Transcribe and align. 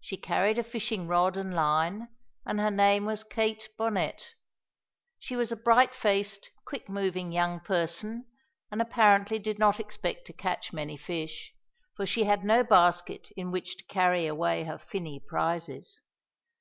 She 0.00 0.16
carried 0.16 0.58
a 0.58 0.64
fishing 0.64 1.06
rod 1.06 1.36
and 1.36 1.54
line, 1.54 2.08
and 2.44 2.58
her 2.58 2.72
name 2.72 3.04
was 3.04 3.22
Kate 3.22 3.68
Bonnet. 3.78 4.34
She 5.20 5.36
was 5.36 5.52
a 5.52 5.56
bright 5.56 5.94
faced, 5.94 6.50
quick 6.66 6.88
moving 6.88 7.30
young 7.30 7.60
person, 7.60 8.26
and 8.72 8.82
apparently 8.82 9.38
did 9.38 9.60
not 9.60 9.78
expect 9.78 10.26
to 10.26 10.32
catch 10.32 10.72
many 10.72 10.96
fish, 10.96 11.54
for 11.94 12.04
she 12.04 12.24
had 12.24 12.42
no 12.42 12.64
basket 12.64 13.28
in 13.36 13.52
which 13.52 13.76
to 13.76 13.84
carry 13.84 14.26
away 14.26 14.64
her 14.64 14.76
finny 14.76 15.20
prizes. 15.24 16.00